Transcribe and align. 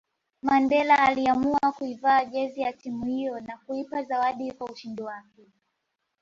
Mandela 0.43 0.99
aliiamua 0.99 1.59
kuivaa 1.77 2.25
jezi 2.25 2.61
ya 2.61 2.73
timu 2.73 3.05
hiyo 3.05 3.39
na 3.39 3.57
kuipa 3.57 4.03
zawadi 4.03 4.51
kwa 4.51 4.71
ushindi 4.71 5.01
wake 5.03 5.47